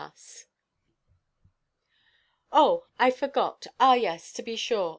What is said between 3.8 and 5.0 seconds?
yes, to be sure.